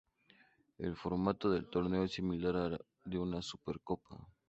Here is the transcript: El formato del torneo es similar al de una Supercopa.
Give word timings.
El 0.79 0.95
formato 0.95 1.47
del 1.51 1.69
torneo 1.69 2.05
es 2.05 2.13
similar 2.13 2.55
al 2.57 2.83
de 3.05 3.19
una 3.19 3.39
Supercopa. 3.39 4.17